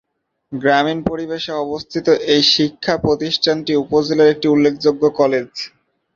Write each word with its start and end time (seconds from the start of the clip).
গ্রামীণ 0.51 0.99
পরিবেশে 1.09 1.51
অবস্থিত 1.65 2.07
এই 2.33 2.43
শিক্ষা 2.53 2.93
প্রতিষ্ঠানটি 2.97 3.71
উপজেলার 3.83 4.31
একটি 4.33 4.47
উল্লেখযোগ্য 4.47 5.03
কলেজ। 5.19 5.49